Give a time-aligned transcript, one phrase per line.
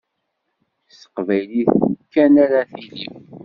[0.91, 1.71] S teqbaylit
[2.13, 3.01] kan ara tili.